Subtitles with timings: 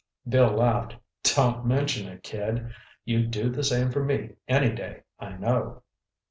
[0.27, 0.95] Bill laughed.
[1.21, 2.73] "Don't mention it, kid.
[3.05, 5.83] You'd do the same for me any day, I know."